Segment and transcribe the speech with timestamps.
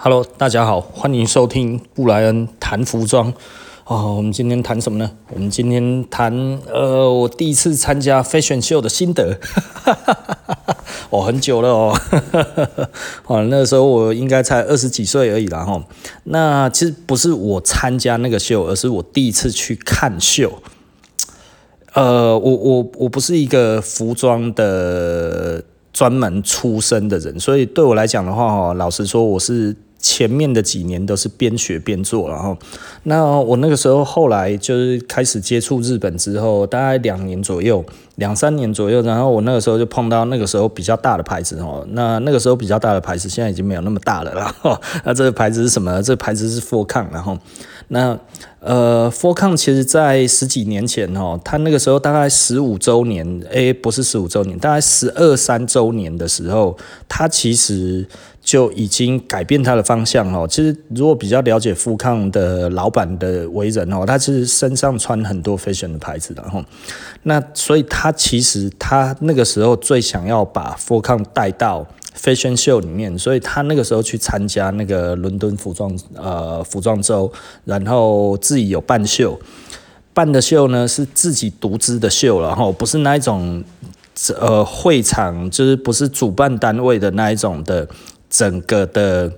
[0.00, 3.34] Hello，大家好，欢迎收听布莱恩谈服装。
[3.84, 5.10] 哦，我们今天谈什么呢？
[5.34, 6.32] 我们今天谈
[6.72, 9.36] 呃，我第一次参加 Fashion Show 的心得。
[11.10, 12.00] 哦，很久了哦。
[13.26, 15.64] 哦，那时候我应该才二十几岁而已啦。
[15.64, 15.82] 哈，
[16.22, 20.62] 那其实不是我参加那个秀，而是我第一次去看秀。
[21.94, 29.74] 呃，我我我不是一个服装的专门出身的人，所以对我来讲的话，哈，老实说，我是。
[29.98, 32.56] 前面的几年都是边学边做，然后，
[33.02, 46.00] 那我那个时候后来就是开始接触日本之后，大概两年左右，两三年左右，然后我那个时候就碰到那个时候比较大的牌子哦，那那个时候比较大的牌子现在已经没有那么大了，然后，那这个牌子是什么？
[46.00, 47.36] 这牌子是 Volcom，然后，
[47.88, 48.16] 那
[48.60, 56.76] 呃 Volcom 其实在十几年前哦，他那个时候大概十五周年，诶，不是十五周年，大概十二三周年的时候，
[57.08, 58.06] 他其实。
[58.48, 60.48] 就已经改变他的方向哦。
[60.48, 66.64] 其实，如果比较了解富康的老板的为人哦，他其实身上穿很多 fashion 的牌子的哈。
[67.24, 71.86] 那所以，他其实他那个时候最想要把富康带到
[72.18, 77.30] fashion show 里面，所以他那个时候去参加那个伦敦服装呃服装周，
[77.66, 79.38] 然后自己有办秀，
[80.14, 83.62] 办的秀呢是自己独资的秀了哈，不是那一种
[84.40, 87.86] 呃会场，就是不是主办单位的那一种的。
[88.28, 89.32] 整个的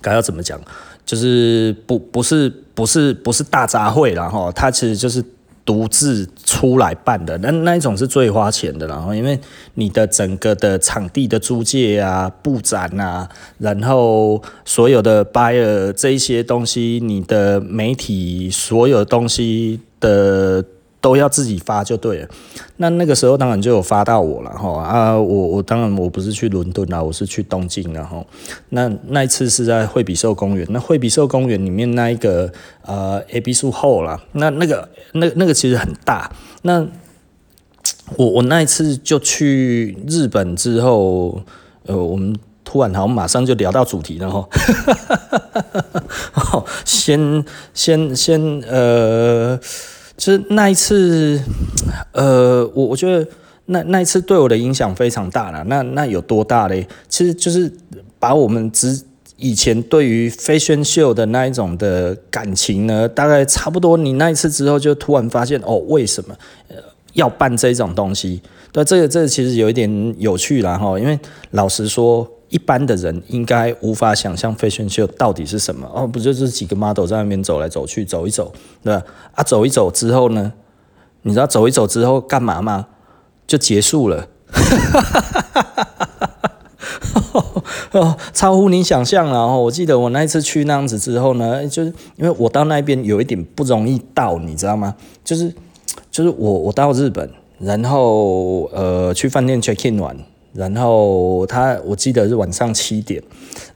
[0.00, 0.60] 该要怎么讲？
[1.06, 5.22] 就是不不是不是不是大杂烩啦哈，它其实就是
[5.64, 9.38] 独自出来办的，那那一种是最花钱的，然后因为
[9.74, 20.64] 你的整个的场地的租借啊、布展啊，然后所有的 buyer 这一些东西，你的媒体所有东西的。
[21.04, 22.28] 都要自己发就对了，
[22.78, 28.26] 那那个时候当然就有发到我了哈啊，我我当然我不是去伦敦啦，我是去东京然后，
[28.70, 32.50] 那那一次是在惠比寿公园，那惠比寿公园里面那一个
[32.86, 36.86] 呃 A B 树后啦，那那个那那个其实很大，那
[38.16, 41.42] 我我那一次就去日本之后，
[41.84, 42.34] 呃，我们
[42.64, 44.48] 突然好像马上就聊到主题了哈，
[46.86, 49.60] 先先先呃。
[50.16, 51.40] 其实那一次，
[52.12, 53.26] 呃，我我觉得
[53.66, 55.64] 那那一次对我的影响非常大了。
[55.64, 56.86] 那那有多大嘞？
[57.08, 57.70] 其实就是
[58.18, 59.00] 把我们之
[59.36, 63.96] 以前对于 fashion show 的那一种的感情呢，大概差不多。
[63.96, 66.34] 你那一次之后，就突然发现哦，为什么
[66.68, 66.76] 呃
[67.14, 68.40] 要办这种东西？
[68.72, 70.98] 对，这个这个其实有一点有趣了哈。
[70.98, 71.18] 因为
[71.50, 72.28] 老实说。
[72.54, 79.02] 一般的人应该无法想象 fashion show 到底是什么哦，不就是几个 model 在那边走来走去，走一走，对吧？
[79.34, 80.52] 啊，走一走之后呢，
[81.22, 82.86] 你知道走一走之后干嘛吗？
[83.44, 84.28] 就结束了，
[87.90, 89.62] 哦，超乎你想象了哦。
[89.62, 94.94] 我记得我那一次去那样子之后呢，就是因为我到那边有一点不容易到，你知道吗？
[95.24, 95.52] 就是
[96.08, 97.28] 就是我我到日本，
[97.58, 100.16] 然后呃去饭店 check in 完。
[100.54, 103.20] 然后他，我记得是晚上七点，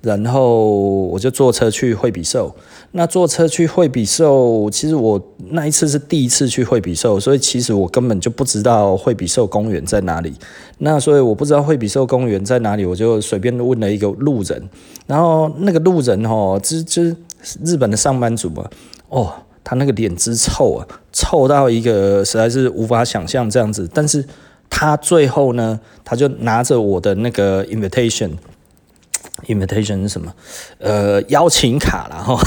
[0.00, 0.71] 然后
[1.06, 2.55] 我就坐车去惠比寿。
[2.93, 10.33] 那坐车去惠比寿，其实我那一次是第一次去惠比寿，所以其实我根本就不知道惠比寿公园在哪里。
[10.78, 14.62] 那所以我不知道惠比寿公园在哪里，我就随便问了一个路人。
[15.06, 17.16] 然后那个路人哦，就是就是
[17.65, 18.65] 日本的上班族嘛，
[19.09, 19.33] 哦，
[19.65, 24.25] 他那个脸之臭啊，臭到一个实在是无法想象这样子，但是。
[24.70, 30.32] 他最后呢，他就拿着我的那个 invitation，invitation 是什么？
[30.78, 32.38] 呃，邀请卡，然后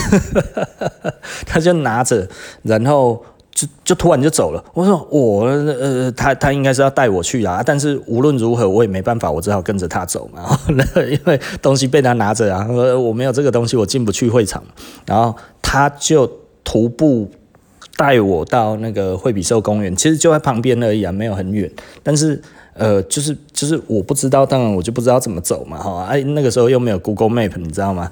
[1.45, 2.27] 他就拿着，
[2.63, 3.21] 然后
[3.51, 4.63] 就就突然就走了。
[4.73, 10.41] 我说我呃，他他应该是要带我去啊，但是无论如何我也没办法，我只好跟着他走嘛。
[10.41, 14.63] 然后那因为东西被他拿着啊，我没有这个东西，我进不去会场。
[15.05, 16.31] 然后他就
[16.63, 17.29] 徒步。
[18.01, 21.69] 带我到那个惠比寿公园，其实就在旁边而已啊，没有很远。
[22.01, 22.41] 但是，
[22.73, 28.09] 呃，就是就是我不知道，当然我就不知道怎么走嘛，哈，哎，那个时候又没有 Google Map，你知道吗？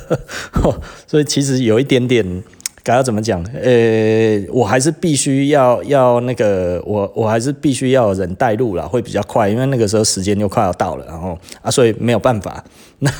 [1.08, 2.44] 所以其实有一点点，
[2.82, 3.42] 该要怎么讲？
[3.54, 12.62] 呃，我还是必须要要那个，我我还是必须要有人带路了，会比较快，因为那个时候时间就快要到了，然后啊，所以没有办法，
[12.98, 13.10] 那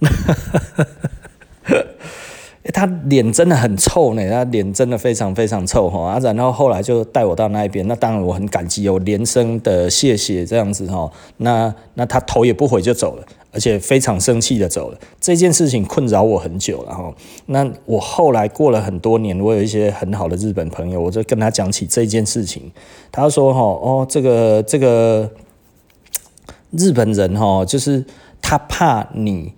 [0.00, 0.08] 那。
[2.72, 6.18] 他脸真的很臭呢，他脸真的非常非常臭哈啊！
[6.20, 11.10] 然后后来就带我到那一边，那当然我很感激，有连声的谢谢这样子哈。
[11.36, 14.98] 那那他头也不回就走了，而且非常生气的走了。
[15.20, 17.14] 这件事情困扰我很久了哈。
[17.46, 22.72] 那我后来过了很多年，我有一些很好的日本朋友，我就跟他讲起这件事情，
[23.12, 25.30] 他说哈哦，这个这个
[26.70, 28.02] 日本人哈，就是
[28.40, 29.52] 他怕你。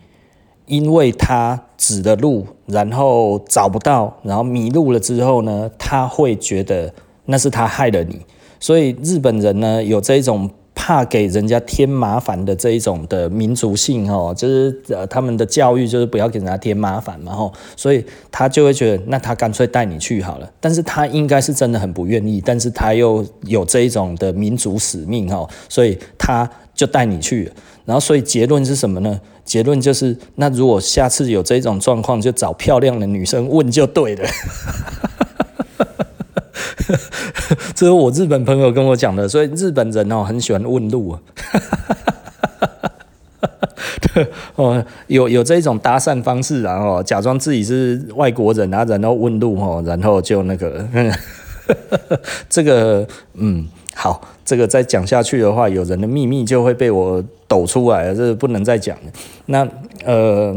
[0.67, 6.93] 因为他指的路，然后找不到，然后迷路了之后呢，他会觉得
[7.27, 8.21] 那是他害了你。
[8.59, 20.51] 所以日本人呢，有这种怕给人家添麻烦的这一种的民族性哦，就是呃他们的教育就是不要给人家添麻烦嘛吼，所以他就会觉得那他干脆带你去好了。
[20.61, 27.51] 但是他应该是真的很不愿意，但是他又有这一种的民族使命哦，所以他就带你去。
[27.85, 29.21] 然后所以结论是什么呢？
[29.45, 34.29] 结论就是，那如果下次有这种状况，就找漂亮的女生问就对了。
[37.75, 41.21] 这是我日本朋友跟我讲的，所以日本人哦很喜欢问路啊。
[44.57, 50.85] 哦，有有这种搭讪方式，然后假装自己是外国人啊，然后问路哦，然后就那个
[52.51, 53.69] 这个嗯。
[53.99, 59.13] 好，这个再讲下去的话，有人的秘密就会被我抖出来了，这是不能再讲了。
[59.47, 59.69] 那
[60.05, 60.57] 呃，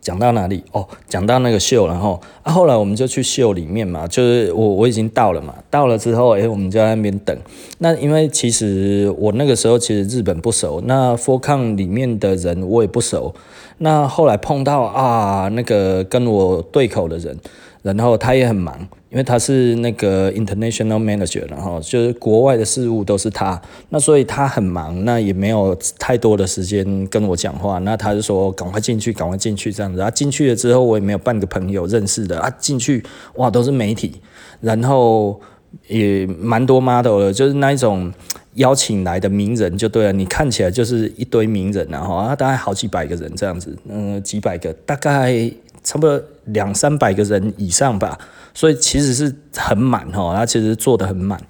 [0.00, 0.64] 讲到哪里？
[0.72, 7.34] 哦，讲到那个秀，然后，后来我们就去秀里面嘛，就是我我已经到了嘛，到了之后，哎，我们就在那边等。
[7.78, 13.32] 那因为其实我那个时候其实日本不熟，那 4COUNT 里面的人我也不熟。
[13.78, 17.38] 那后来碰到啊，那个跟我对口的人。
[17.84, 18.74] 然后他也很忙，
[19.14, 27.78] 因为他是那个 international manager，然后就是国外的事务都是他，那所以他很忙，那也没有太多的时间跟我讲话。
[27.78, 30.00] 那他就说赶快进去，赶快进去这样子。
[30.00, 32.50] 啊，进去了之后，我也没有半个朋友认识的啊。
[32.58, 33.04] 进去
[33.36, 34.20] 哇，都是媒体，
[34.60, 35.40] 然后
[35.86, 38.12] 也蛮多 model 的，就是那一种
[38.54, 40.12] 邀请来的名人就对了。
[40.12, 45.48] 你看起来就是一堆名人，然后啊，大概好几百个人这样子，嗯，几百个，大概。
[45.84, 48.18] 差不多两三百个人以上吧，
[48.54, 51.40] 所以其实是很满哦，他其实做得很满。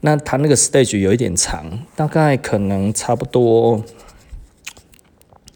[0.00, 1.64] 那他那个 stage 有一点长，
[1.94, 3.82] 大概可能差不多，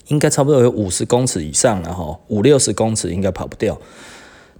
[0.06, 3.78] 应该差不多有五十公尺以上了哈，五六十公尺应该跑不掉。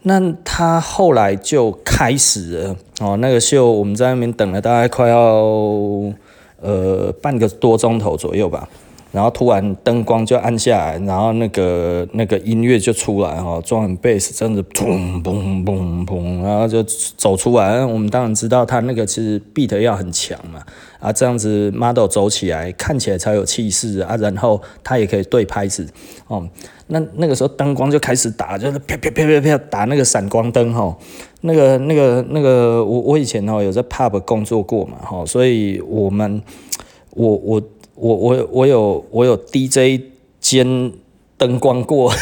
[0.02, 5.18] 那他后来就开始了哦，那个秀我们在那边等了大概快要
[6.60, 8.68] 呃半个多钟头左右吧。
[9.10, 16.82] 然后突然灯光就暗下来，然后那个那个音乐就出来哈，装很贝斯，真的砰砰砰砰，然后就
[17.16, 17.82] 走出来。
[17.84, 20.60] 我们当然知道他那个其实 beat 要很强嘛，
[21.00, 25.86] 啊这样子 model 走起来看起来才有气势啊，然后他也可以对拍子
[26.26, 26.46] 哦。
[26.88, 30.94] 那那个时候灯光就开始打，就是啪啪啪啪啪打那个闪光灯哈。
[31.40, 36.42] 那个那个那个我我以前哦有在 pub 工作过嘛哈，所以我们
[37.12, 37.34] 我。
[37.36, 37.62] 我
[37.98, 40.02] 我我有我有我有 DJ
[40.40, 40.92] 兼
[41.36, 42.12] 灯光过，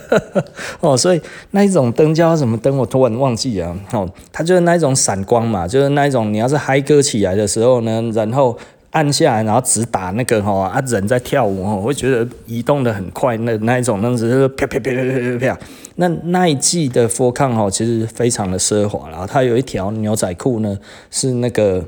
[0.80, 1.20] 哦，所以
[1.52, 2.76] 那一种灯叫什么灯？
[2.76, 3.76] 我突然忘记了。
[3.92, 8.56] 哦，它就是那一种闪光嘛，就是那一种你要是嗨歌起来的时候呢，然后
[8.90, 15.60] 按下来，然后只打那个哈啊人在跳舞哦，我会觉得移动的很快，那那一种那只是啪啪啪啪啪啪啪。
[15.96, 20.78] 那那一季的 4COUNT 哦，其实非常的奢华，然后它有一条牛仔裤呢
[21.10, 21.84] 是那个。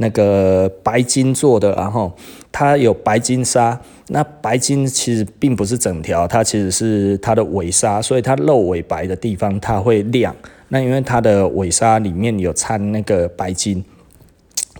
[0.00, 2.12] 那个白金做的，然后
[2.50, 3.80] 它有白金纱。
[4.08, 10.34] 那白金其实并不是整条，它其实是它的尾纱，所以它露尾白的地方它会亮。
[10.68, 13.84] 那因为它的尾纱里面有掺那个白金，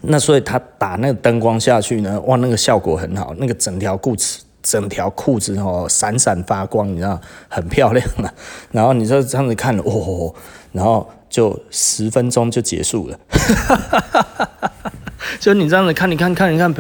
[0.03, 3.35] 那所以它打那个灯光下去呢，哇，那个效果很好。
[3.39, 8.33] 那个整条裤子，整条裤子哦，闪闪发光，你知道，很漂亮啊。
[8.71, 10.35] 然后你就这样子看，哦，
[10.73, 13.19] 然后就十分钟就结束了。
[15.41, 16.73] 就你这样子看，你看看，你看，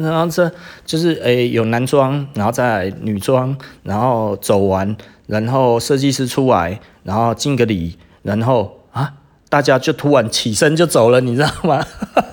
[0.00, 0.50] 然后这
[0.84, 9.12] 就是诶、有男装，然后再女装，然后走完，然后设计师出来，然后敬个礼，然后啊，
[9.48, 11.84] 大家就突然起身就走了，你知道吗？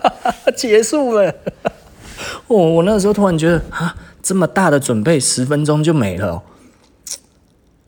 [0.56, 1.34] 结束了。
[2.48, 6.44] 我、我那时候突然觉得啊，这么大的准备，十分钟就没了。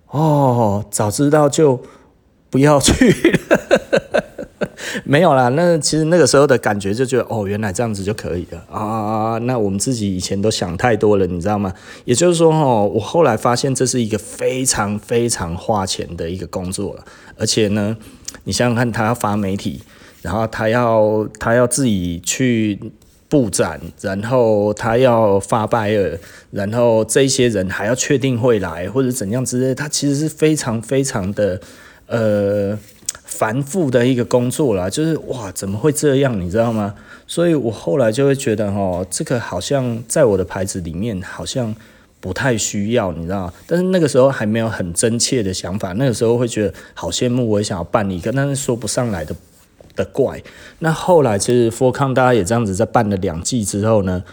[0.07, 1.81] 哦，早知道就
[2.49, 4.01] 不要去了。
[5.03, 9.37] 没有啦，那其实那个时候的感觉就觉得哦，原来这样子就可以了啊。
[9.39, 11.73] 那我们自己以前都想太多了，你知道吗？
[12.05, 17.03] 也就是说哦，我后来发现这是一个非常非常花钱的一个工作了。
[17.37, 17.95] 而且呢，
[18.43, 19.81] 你想想看，他要发媒体，
[20.21, 22.79] 然后他要他要自己去
[23.29, 26.17] 布展，然后他要发拜尔
[26.51, 31.59] 然后这些人还要确定会来或者怎样之类，他其实是非常非常的
[32.07, 32.77] 呃。
[33.27, 36.39] 繁复的一个工作啦，就是哇，怎么会这样？
[36.39, 36.95] 你知道吗？
[37.27, 41.75] 所以我后来就会觉得，哦，这个好像在我的牌子里面好像
[42.21, 43.53] 不太需要，你知道吗？
[43.67, 49.35] 但是那个时候还没有很真切的想法，那个时候会觉得好羡慕，我也想要办一个，但是说不上来的
[49.93, 50.41] 的怪。
[50.79, 54.23] 那后来其实 4COUNT 大家也这样子在办了两季之后呢，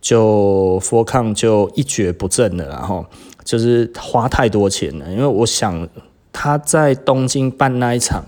[0.00, 3.06] 就 4COUNT 就一蹶不振了，然后
[3.44, 5.88] 就是花太多钱了，因为我想
[6.32, 8.24] 他在东京办那一场，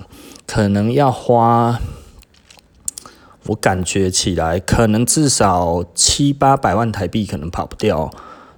[0.47, 1.81] 可能要花，
[3.47, 8.11] 我感觉起来可能至少七八百万台币，可能跑不掉。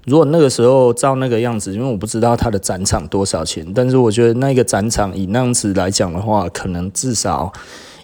[0.04, 7.52] 如果那个时候照那个样子，因为我不知道他的展场多少钱，但是我觉得那个展场以那样子来讲的话，可能至少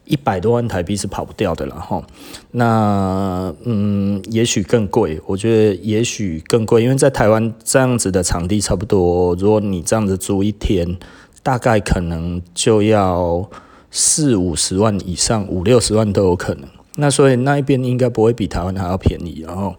[0.05, 2.03] 一百多万台币是跑不掉的了哈。
[2.51, 10.99] 那嗯，也许更贵，我觉得也许更贵，因为在台湾这样子的场地差不多，如果你这样子租一天，
[11.43, 13.49] 大概可能就要
[13.91, 16.69] 四五十万以上，五六十万都有可能。
[16.97, 19.75] 那所以那一边应该不会比台湾还要便宜，然后。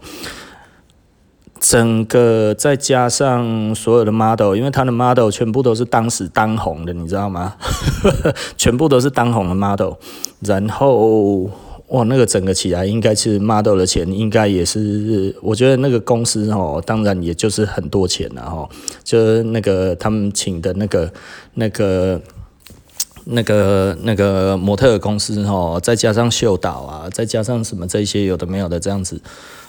[1.60, 7.54] 整个再加上所有的 model，因为他的 model 全部都是当时当红的，你知道吗？
[8.58, 9.94] 全部都是当红的 model。
[10.40, 11.48] 然后
[11.88, 18.68] 哇，那个整个起来，应该是 model 的钱，应该也是，我觉得那个公司哦，当然也就是很多钱了哈。
[19.04, 21.12] 就是那个他们请的那个
[21.54, 22.20] 那个
[23.26, 29.20] 那个那个模特公司哦，再加上秀导啊，再加上什么这些有的没有的这样子。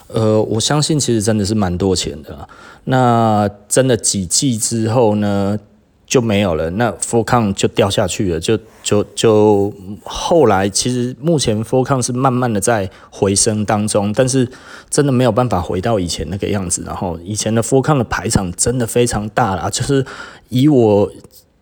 [0.08, 2.48] 呃，我相信其实真的是蛮多钱的。
[2.84, 5.58] 那真的几季之后呢，
[6.06, 6.70] 就没有了。
[6.70, 9.72] 那 f o r c o n 就掉下去了，就就就
[10.04, 14.48] 后来其实目前 f o r c o n 是慢慢的在回升当中，但是
[14.88, 16.82] 真的没有办法回到以前那个样子。
[16.86, 20.06] 然后以前的 f o r c o n 的排场真的非常大啦，就是
[20.48, 21.10] 以我。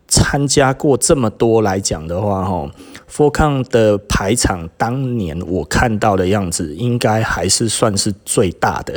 [0.07, 2.71] 参加过这么多来讲的话，哈
[3.09, 8.97] f o r c o n 的排场当年我看到的样子，应该还是算是最大的。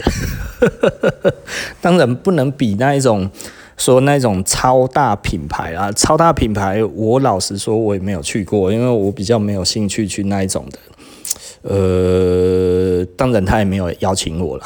[1.82, 3.27] 当然不能比那一种
[3.78, 10.80] 说那种超大品牌啊，超大品牌，我老实说，我也没有去过，因为我比较没有兴趣去那一种的。
[11.64, 14.64] 呃，当然他也没有邀请我了，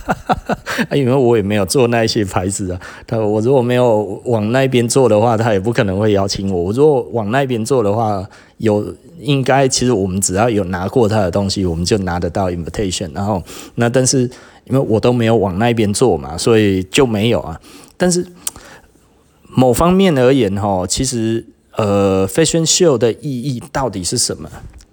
[0.92, 2.80] 因为我也没有做那些牌子啊。
[3.06, 6.64] 他我如果没有往那边做的话，他也不可能会邀请我。
[6.64, 8.26] 我如果往那边做的话，
[8.56, 13.10] 有应该其实我们只要有拿过他的东西，我们就拿得到 invitation。
[13.14, 13.40] 然后
[13.76, 14.22] 那但是
[14.64, 17.60] 因为我都没有往那边做嘛，所以就没有啊。
[17.96, 18.26] 但是
[19.48, 24.50] 某方面而言哈，其实呃，fashion show 的意义到底是什么？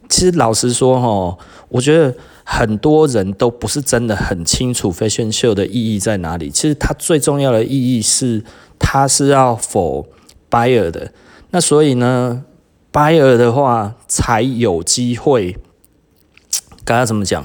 [0.10, 1.38] 其实老实说哈，
[1.70, 6.50] 我觉得很多人都不是真的很清楚 fashion show 的意义在哪里。
[6.50, 8.44] 其实它最重要的意义是，
[8.78, 10.06] 它是要 for
[10.52, 11.12] buyer 的。
[11.50, 12.44] 那所以呢
[12.92, 15.58] ，buyer 的话才有机会，
[16.86, 17.44] 该要怎么讲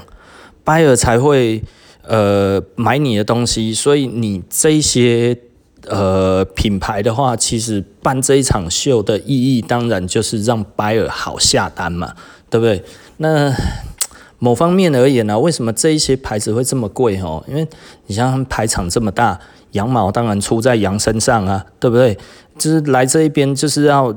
[0.63, 1.63] ？buyer 才会
[2.03, 3.73] 呃买你的东西。
[3.73, 5.35] 所以你这些
[5.89, 12.13] 呃品牌的话，其实办这一场秀的意义，当然就是让 buyer 好下单嘛。
[12.51, 12.83] 对不对？
[13.17, 13.53] 那
[14.39, 17.21] 某方面而言呢、为什么这一些牌子会这么贵？
[17.21, 17.67] 哦，因为
[18.07, 19.39] 你像排场这么大，
[19.73, 22.17] 羊毛当然出在羊身上啊，对不对？
[22.57, 24.11] 就是来这一边就是要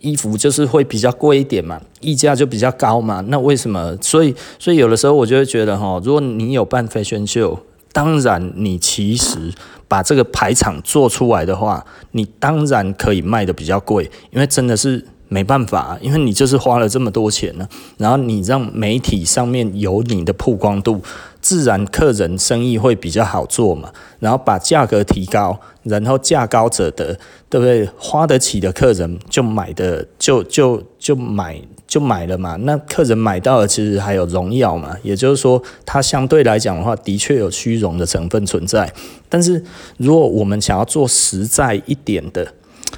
[0.00, 3.24] 衣服，就是会比较贵一点嘛，溢价就比较高嘛。
[3.28, 3.96] 那为什么？
[4.02, 7.58] 所以，所以有的时候我就会觉得，哈，如果你有办 fashion show，
[7.94, 9.50] 当然你其实
[9.88, 15.04] 把这个排场做出来的话，你当然可以卖得比较贵，因为真的是。
[15.30, 17.68] 没办法，因为你就是花了这么多钱呢，
[17.98, 21.02] 然后你让媒体上面有你的曝光度，
[21.42, 23.92] 自然客人生意会比较好做嘛。
[24.20, 27.14] 然后把价格提高，然后价高者得，
[27.50, 27.86] 对不对？
[27.98, 32.54] 花得起的客人就买的就就就买就买了嘛。
[32.60, 34.96] 那客人买到了，其实还有荣耀嘛。
[35.02, 38.92] 也就是说，它相对来讲的话，的确有虚荣的成分存在。
[39.28, 39.64] 但是
[39.96, 42.46] 如果我们想要做实在一点的，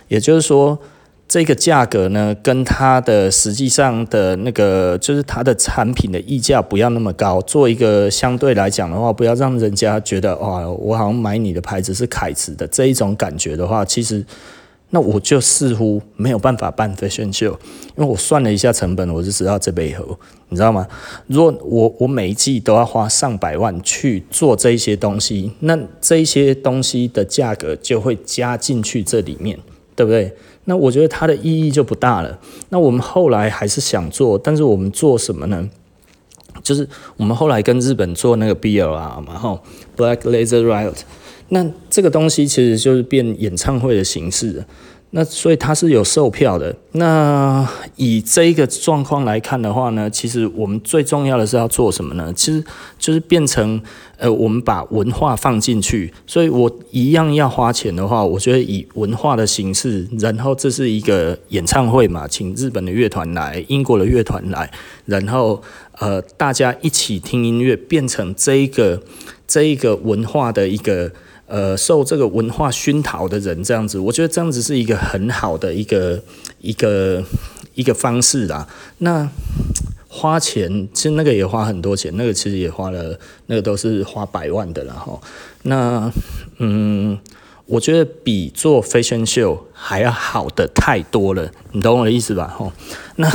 [0.09, 0.78] 也就是说。
[1.32, 14.26] 这个价格呢，跟它的实际上的那个，就是它的产品的溢价不要那么高，做一个相对来讲的话，不要让人家觉得哇，我好像买你的牌子是凯驰的这一种感觉的话，其实
[14.92, 17.52] 那我就似乎没有办法办 fashion show，
[17.97, 20.04] 因为我算了一下成本，我就知道这杯盒，
[20.49, 20.87] 你知道吗？
[21.28, 29.56] 如果我我每一季都要花上百万去做这一些东西，那这一些东西的价格就会加进去这里面，
[29.94, 30.35] 对不对？
[30.64, 32.38] 那我觉得它的意义就不大了。
[32.70, 35.68] 那我们后来还是想做，但是我们做什么呢？
[36.62, 39.61] 就是我们后来跟日本做那个 BLR 嘛，然后
[39.97, 40.97] Black Laser Riot。
[41.50, 44.64] 那这个东西其实就是变演唱会的形式。
[45.12, 46.73] 那所以它是有售票的。
[46.92, 52.33] 那以这一个状况来看的话呢，其实我们最重要的是要做什么呢？
[52.37, 52.62] 其实
[52.97, 53.83] 就是变成
[54.19, 56.14] 呃，我们把文化放进去。
[56.28, 64.71] 所以我一样要花钱的话，我觉得以文化的形式，然后这是一个演唱会嘛，请日本的乐团来，英国的乐团来，
[65.07, 65.61] 然后
[65.99, 69.02] 呃，大家一起听音乐，变成这一个
[69.49, 71.11] 这一个文化的一个。
[71.50, 76.23] 呃受这个文化熏陶的人这样子，我觉得这样子是一个很好的一个
[76.61, 77.23] 一个
[77.75, 78.66] 一个方式啦。
[78.99, 79.28] 那
[80.09, 85.21] 花钱其实那个也花很多钱，那个其实也花了，那个都是花百万的了哈。
[85.64, 86.11] 那
[86.59, 87.19] 嗯。
[87.71, 92.52] 我觉得比做 fashion show 还要好的太多了，你懂我的意思吧？
[92.59, 92.73] 吼，
[93.14, 93.30] 那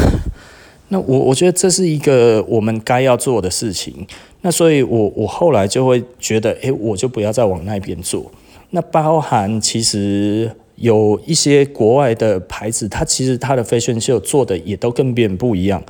[0.90, 4.06] 那我我觉得这是一个我们该要做的事情。
[4.46, 8.32] 那所以我我后来就会觉得，诶，我就不要再往那边做。
[8.70, 15.84] 那包含其实有一些国外的牌子，它其实它的 fashion show 做的也都跟别人不一样。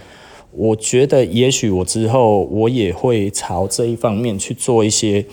[0.53, 5.25] 我觉得也许我之后我也会朝这一方面去做一些。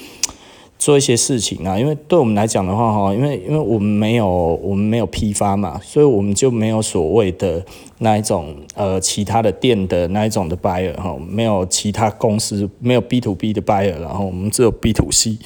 [0.84, 4.28] 做一些事情啊，因为对我们来讲的话，哈，因为因为我们没有
[4.60, 7.64] 我们没有批发嘛，所以我们就没有所谓的
[7.98, 15.38] 那一种呃其他的店的那一种的 buyer 哈，没有其他公司没有 B to B 的 buyer，然后我们只有 B to C，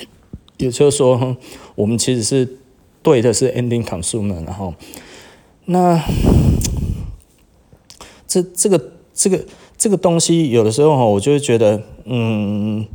[0.57, 1.37] 也就是说，
[1.75, 2.57] 我们其实是
[3.03, 4.73] 对的是 ending consumer，然后
[5.67, 6.03] 那
[8.27, 9.45] 这这个这个
[9.77, 12.87] 这个东西有的时候哈，我就会觉得嗯。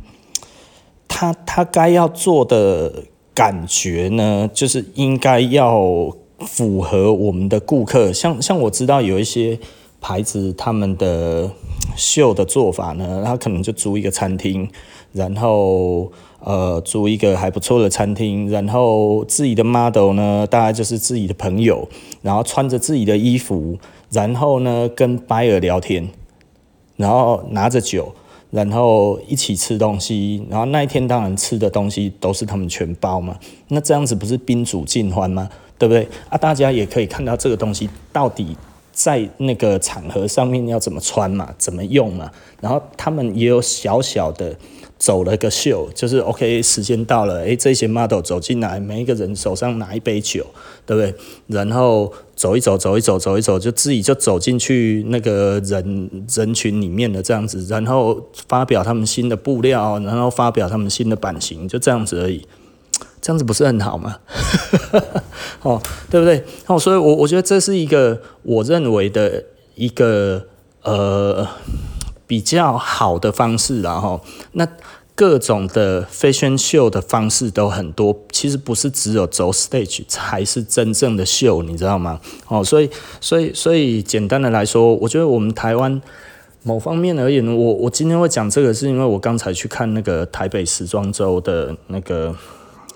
[1.14, 3.04] 他他该要做的
[3.34, 8.12] 感觉呢，就是应该要符合我们的顾客。
[8.12, 9.58] 像像我知道有一些
[10.00, 11.50] 牌子，他们的
[11.94, 14.68] 秀的做法呢，他可能就租一个餐厅，
[15.12, 21.86] 然后呃租一个还不错的餐厅，然后自己的 model 呢，大概就是自己的朋友，
[22.22, 23.78] 然后穿着自己的衣服，
[24.10, 26.08] 然后呢跟 buyer 聊天，
[26.96, 28.12] 然后拿着酒。
[28.52, 33.36] 然后一起吃东西，然后那一天当然吃的东西都是他们全包嘛，
[33.68, 35.48] 那这样子不是宾主尽欢吗？
[35.76, 36.06] 对不对？
[36.28, 38.56] 啊，大家也可以看到这个东西到底
[38.92, 42.30] 在那个场合上面要怎么穿嘛，怎么用嘛，
[42.60, 44.56] 然后他们也有小小的。
[45.02, 50.46] 走了个秀，就是 OK，时间到了，诶，这些 model 走进来，每一个人手上拿一杯酒，
[50.86, 51.12] 对不对？
[51.48, 62.46] 然后走一走，走一走，走一走，就自己就走进去那个人人群里面的这样子，然后发表他们新的布料，然后发表他们新的版型，就这样子而已。
[63.20, 64.18] 这样子不是很好吗？
[65.62, 66.44] 哦，对不对？
[66.68, 69.42] 哦，所以我我觉得这是一个我认为的
[69.74, 70.46] 一个
[70.84, 71.44] 呃。
[72.32, 74.18] 比较好的方式，然后
[74.52, 74.66] 那
[75.14, 82.18] 各种的 fashion show 的方式都很多，其实不是只有走 stage 才是真正的秀，你知道吗？
[82.48, 82.88] 哦，所以
[83.20, 86.00] 所以所以简单的来说，我觉得我们台湾
[86.62, 92.34] 某方面而言，我我今天会讲这个，是因为我刚才去看那个台北时装周的那个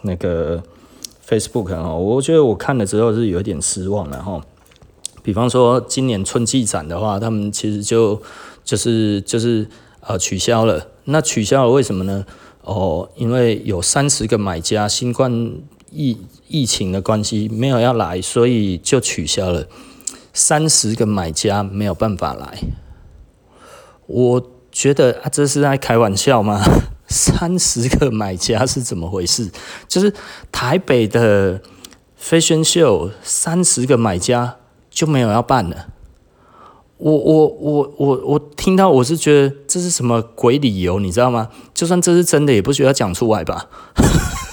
[0.01, 0.63] 那个
[1.29, 4.43] Facebook 哦，我觉得我看了之后是有点失望，然后
[5.23, 8.19] 比方说今年春季展的话，他们其实就。
[8.67, 9.67] 就是就是
[10.01, 12.27] 呃取消了，那取消了为什么呢？
[12.63, 15.53] 哦，因为有三十个买家新冠
[15.91, 19.69] 疫疫情的关系没有要来，所以就取消了。
[20.35, 22.59] 三十个买家没有办法来，
[24.07, 26.61] 我觉得啊，这是在开玩笑吗？
[27.07, 29.49] 三十个买家是怎么回事？
[29.87, 30.13] 就是
[30.51, 31.61] 台北的
[32.21, 34.57] Fashion Show，三十个买家
[34.91, 35.87] 就没有要办了。
[36.99, 41.51] 我我我我我听到我是觉得这是什么鬼理由，你知道吗？
[41.75, 43.69] 就算这是真的，也不需要讲出来吧。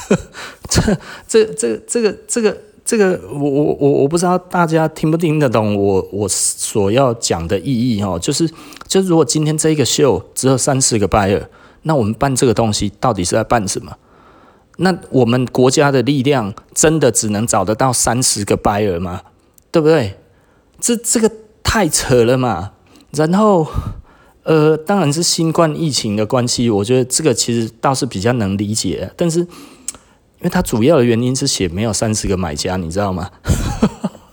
[0.68, 8.20] 这这这这个这个这个，我我我我不知道大家听不听得懂我我所要讲的意义哦。
[8.22, 8.46] 就是
[8.90, 11.46] 就是，如果今天这一个秀只有三十个 buyer，
[11.84, 13.96] 那我们办这个东西到底是在办什么？
[14.78, 19.22] 那我们国家的力量真的只能找得到三十个 buyer 吗？
[19.72, 20.18] 对不对？
[20.82, 21.32] 这这个。
[21.74, 22.74] 太扯了嘛！
[23.14, 23.66] 然后，
[24.44, 29.12] 呃，当然是新冠疫情的关系，我觉得这个其实倒是比较能理解。
[29.18, 29.48] 但是，因
[30.42, 33.32] 为它主要的原因是写没有三十个买家，你知道吗？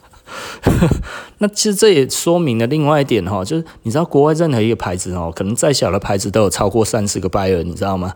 [1.39, 8.13] 那其实这也说明了另外一点哈，就是你知道国外任何一个牌子哦，可能再小的牌子都有超过三十个 buyer，你知道吗？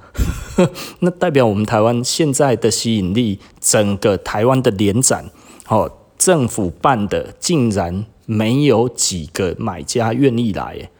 [1.01, 5.31] 那代表我们台湾现在的吸引力，整个台湾的联展
[5.69, 8.05] 哦，政府办的竟然。
[8.27, 10.91] 没有几个买家愿意来，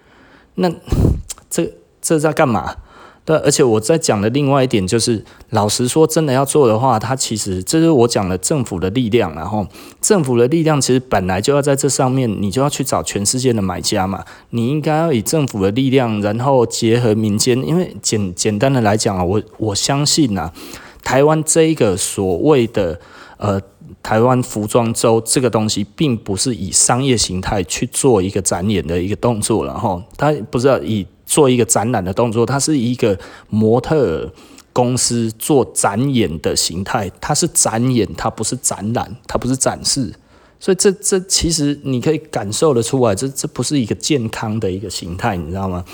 [0.57, 0.71] 那
[1.51, 2.77] 这这在干嘛？
[3.27, 9.67] 对，而且我在讲的另外一点就是，老实说，真的要做的话，它其实这是我讲的政府的力量，然后
[10.03, 20.53] 政府的力量其实本来就要在这上面，你就要去找全世界的买家嘛，你应该要以政府的力量，然后结合民间，因为简简单的来讲啊，我我相信啊，
[21.03, 23.01] 台湾这一个所谓的
[23.39, 23.59] 呃。
[24.03, 33.19] 台湾服装周这个东西，并不是以商业形态去做一个展演的一个动作，然后它不是以做一个展览的动作，它是一个
[33.49, 34.33] 模特
[34.73, 40.13] 公司做展演的形态，它是展演，它不是展览，它不是展示。
[40.61, 45.85] 所以这这其实你可以感受得出来，这这不是一个健康的一个形态，你知道吗？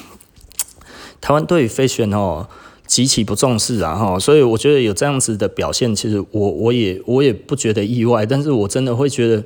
[1.20, 2.48] 台湾对于 fashion 哦
[2.90, 9.44] 极其不重视啊哈，所以我觉得有这样子的表现，其实我我也我也不觉得意外，但是我真的会觉得，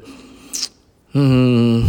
[1.12, 1.83] 嗯，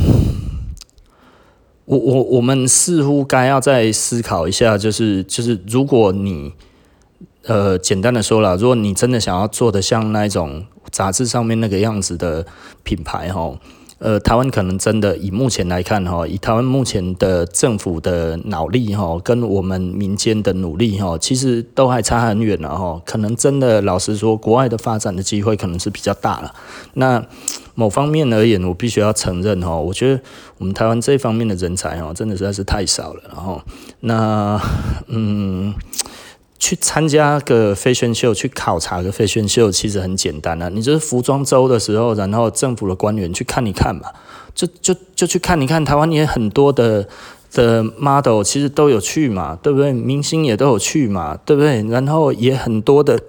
[1.86, 6.52] 我我我们似乎该要再思考一下，就是就是如果你
[7.46, 10.65] 呃简单的说了，如果你真的想要做的像那种。
[10.91, 12.46] 杂志上面那个样子的
[12.84, 13.60] 品牌，哈，
[13.98, 23.02] 呃，台湾可能真的以目前来看，哈，以台湾目前的政府的脑力，哈，跟我们民间的努力，哈，其实都还差很远了，哈。
[23.06, 26.54] 可能真的，老实说，国外的发展的机会可能是比较大了。
[26.96, 27.26] 那
[27.74, 30.22] 某方面而言，我必须要承认，哈，我觉得
[30.58, 33.62] 我们台湾这方面的人才，哈，真的实在是太少了，然后，
[34.02, 34.62] 那，
[35.08, 35.74] 嗯。
[36.58, 40.70] 去参加个飞炫秀去考察个飞炫秀其实很简单啊。
[40.70, 44.10] 你就是服装周的时候，然后政府的官员去看一看嘛，
[44.54, 45.84] 就就就去看一看。
[45.84, 47.08] 台湾也很多的
[47.52, 49.94] 的 model 其实都有去嘛，对不对？
[49.94, 51.84] 明星也都有去嘛，对不对？
[51.89, 53.20] 然后也很多的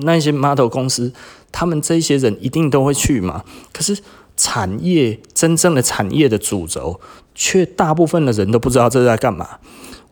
[0.00, 1.12] 那些 model 公司，
[1.50, 3.44] 他们这些人一定都会去嘛。
[3.72, 3.98] 可是
[4.36, 6.98] 产业真正的产业的主轴，
[7.34, 9.46] 却大部分的人都不知道这是在干嘛。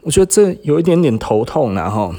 [0.03, 2.15] 我觉得这有一点点头痛，然后，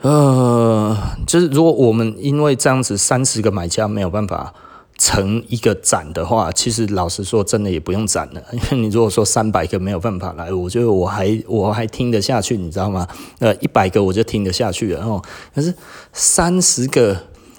[0.00, 4.54] 呃，就是如果我们因为这样子三十个买家没有办法
[4.96, 8.42] 成一个展的话，其实老实说，真的也不用展了。
[8.52, 13.06] 因为你如果说三百个没有办法来，我觉得我还我还听得下去，你知道吗？
[13.40, 15.20] 呃，一百个我就听得下去了哦。
[15.54, 15.74] 可是
[16.12, 17.16] 三十个，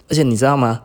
[0.07, 0.81] 而且你知道吗？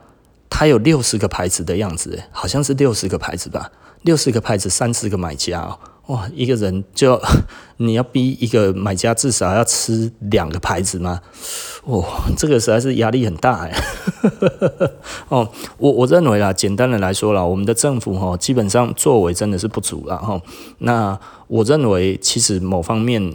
[0.51, 3.71] 它有六十个牌子的样子，好像是六十个牌子吧？
[4.03, 5.79] 六十个牌子，三十个买家哦。
[6.07, 7.19] 哇，一个人就
[7.79, 11.23] 你要逼一个买家至少要吃两个牌子吗？
[11.87, 12.05] 哇，
[12.37, 13.73] 这个实在是压力很大哎。
[15.31, 20.39] 哦，我我认为啦，简单的来说啦，我们的政府哈基本上作为真的是不足了哈。
[20.79, 23.35] 那我认为其实某方面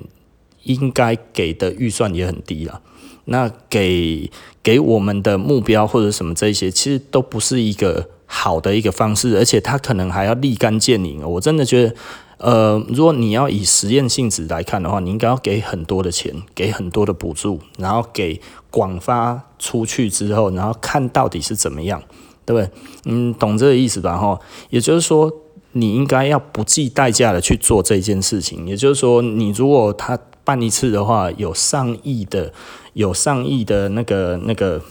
[0.64, 2.82] 应该给的预算也很低了。
[3.26, 4.30] 那给
[4.62, 11.28] 给我们的目标或者什么这些，其实都不是一个好的一个方式，而且他可能还要立竿见影。
[11.28, 11.96] 我真的觉得。
[12.40, 18.40] 呃，如果你要以实验性质来看的话，你应该要给很多的钱，给很多的补助，然后给
[18.72, 22.02] 广发出去之后，然后看到底是怎么样，
[22.46, 22.72] 对不对？
[23.04, 24.18] 嗯，懂这个意思吧？
[24.18, 25.30] 哈，也就是说，
[25.74, 28.66] 你应该要不计代价的去做这件事情。
[28.66, 32.54] 也就是说，你如果他办一次的话，有上亿的，
[32.94, 34.82] 有上亿的那个那个，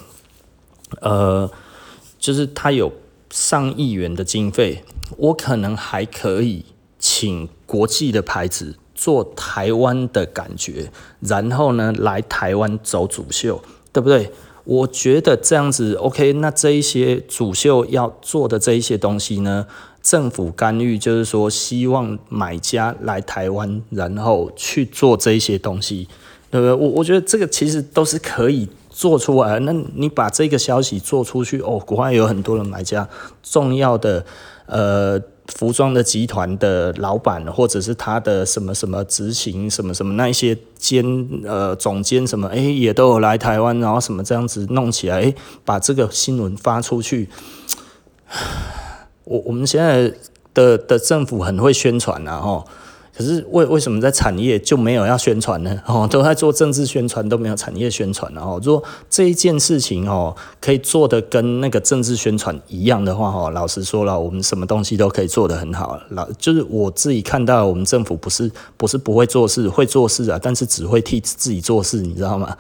[1.01, 1.51] 呃，
[2.19, 2.93] 就是他有
[3.31, 4.85] 上亿元的经费，
[5.17, 6.67] 我可能还可以。
[7.11, 13.63] 请国际的牌子做台湾的感觉，然后呢，来台湾走主秀，
[13.95, 14.31] 对不对？
[14.65, 16.35] 我觉得这样子 OK。
[16.35, 19.67] 那这一些主秀要做的这一些东西呢，
[20.03, 26.07] 政府干预，就是说希望买家来台湾，然后去做这一些东西，
[26.51, 26.75] 对不对？
[26.75, 29.59] 我我觉得这个其实都是可以做出来。
[29.61, 33.09] 那你把这个消息做出去，哦，国外有很多的买家，
[33.43, 34.27] 重要的
[34.67, 35.19] 呃。
[35.49, 41.05] 服装的集团的老板，或者是他的什么什么执行什么什么那一些兼
[41.45, 45.35] 呃总监什么，哎、也都有来台湾，然后什么这样子弄起来，哎、
[45.65, 47.29] 把这个新闻发出去。
[49.25, 50.13] 我我们现在
[50.55, 52.65] 的的政府很会宣传啊，吼。
[53.19, 55.77] 可是为为什么在产业就没有要宣传呢？
[55.87, 58.33] 哦，都在做政治宣传，都没有产业宣传。
[58.33, 65.99] 然后，如果这一件事情哦可以做得跟那个政治宣传一样的话，哦，老实说了，我们什么东西都可以做得很好。
[66.11, 72.57] 老就是我自己看到，我们政府不是不是不会做事，会做事啊，但是只会替自己做事，你知道吗？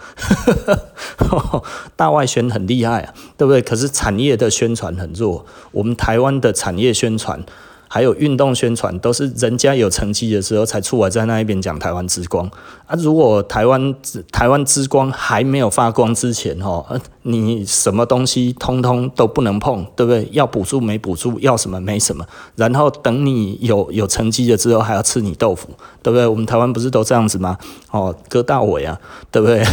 [1.94, 3.62] 大外宣很厉害啊，对不对？
[3.62, 5.46] 可是产业的宣传很弱。
[5.70, 7.40] 我们台湾的产业宣传。
[7.88, 12.48] 还有运动宣传，都是人家有成绩的时候才出来在那一边讲台湾之光
[12.86, 12.94] 啊！
[12.98, 13.94] 如果台湾
[14.30, 16.84] 台湾之光还没有发光之前，哈，
[17.22, 20.28] 你什么东西通通都不能碰，对不对？
[20.32, 22.24] 要补助没补助，要什么没什么，
[22.56, 25.68] 然后等你有有成绩了之后还要吃你豆腐，
[26.02, 26.26] 对不对？
[26.26, 27.56] 我们台湾不是都这样子吗？
[27.90, 29.00] 哦，割大尾啊，
[29.32, 29.64] 对不对？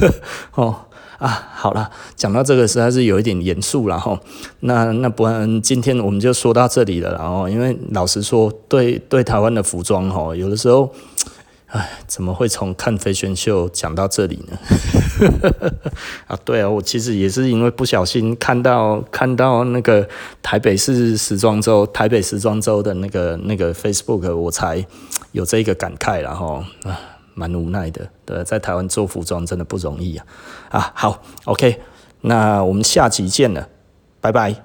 [0.56, 0.74] 哦。
[1.18, 4.18] 啊，好了，讲到这个实在是有一点严肃了哈。
[4.60, 10.92] 那那不然今天我们就说到这里了，然后因为老实说，对对台湾的服装哈，有的时候，
[11.66, 14.56] 哎，怎么会从看 fashion show 讲到这里呢？
[16.28, 20.08] 啊，对啊，我其实也是因为不小心看到看到那个
[20.40, 24.86] 台北市时装周、台北时装周的那个那个 Facebook，我才
[25.32, 26.64] 有这个感慨了哈。
[26.84, 27.07] 啊
[27.38, 28.10] 蛮无奈的。
[28.26, 30.26] 对，在台湾做服装真的不容易啊！
[30.70, 31.80] 啊，好，OK，
[32.22, 33.68] 那我们下集见了，
[34.20, 34.64] 拜拜。